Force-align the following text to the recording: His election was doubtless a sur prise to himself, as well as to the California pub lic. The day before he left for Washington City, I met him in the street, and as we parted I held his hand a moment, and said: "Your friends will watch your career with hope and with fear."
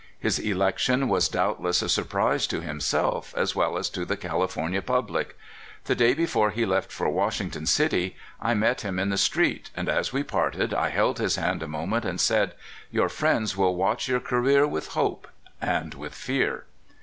His 0.19 0.39
election 0.39 1.09
was 1.09 1.29
doubtless 1.29 1.83
a 1.83 1.87
sur 1.87 2.05
prise 2.05 2.47
to 2.47 2.59
himself, 2.59 3.35
as 3.37 3.55
well 3.55 3.77
as 3.77 3.87
to 3.91 4.03
the 4.03 4.17
California 4.17 4.81
pub 4.81 5.11
lic. 5.11 5.37
The 5.83 5.93
day 5.93 6.15
before 6.15 6.49
he 6.49 6.65
left 6.65 6.91
for 6.91 7.07
Washington 7.07 7.67
City, 7.67 8.15
I 8.41 8.55
met 8.55 8.81
him 8.81 8.97
in 8.97 9.09
the 9.09 9.17
street, 9.19 9.69
and 9.75 9.87
as 9.87 10.11
we 10.11 10.23
parted 10.23 10.73
I 10.73 10.89
held 10.89 11.19
his 11.19 11.35
hand 11.35 11.61
a 11.61 11.67
moment, 11.67 12.03
and 12.03 12.19
said: 12.19 12.55
"Your 12.89 13.09
friends 13.09 13.55
will 13.55 13.75
watch 13.75 14.07
your 14.07 14.19
career 14.19 14.65
with 14.65 14.87
hope 14.87 15.27
and 15.61 15.93
with 15.93 16.15
fear." 16.15 16.65